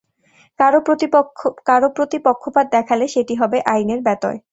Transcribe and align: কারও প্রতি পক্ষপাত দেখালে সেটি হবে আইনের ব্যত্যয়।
কারও 1.67 1.87
প্রতি 1.95 2.17
পক্ষপাত 2.27 2.65
দেখালে 2.75 3.05
সেটি 3.07 3.33
হবে 3.41 3.57
আইনের 3.65 4.01
ব্যত্যয়। 4.03 4.39